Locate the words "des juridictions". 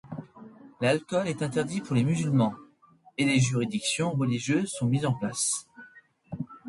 3.25-4.09